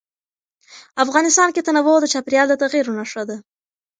[1.03, 3.37] افغانستان کې تنوع د چاپېریال د تغیر نښه ده.